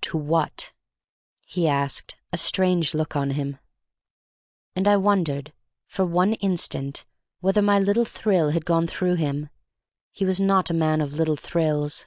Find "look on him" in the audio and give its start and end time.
2.94-3.58